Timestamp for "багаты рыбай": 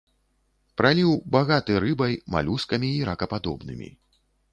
1.35-2.13